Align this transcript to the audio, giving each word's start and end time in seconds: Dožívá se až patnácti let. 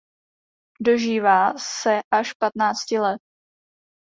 Dožívá 0.81 1.53
se 1.57 2.01
až 2.13 2.33
patnácti 2.33 2.99
let. 2.99 3.21